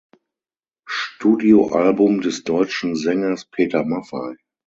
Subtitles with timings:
[0.89, 4.35] Studioalbum des deutschen Sängers Peter Maffay.